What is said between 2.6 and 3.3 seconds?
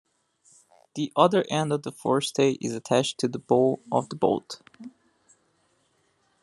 attached to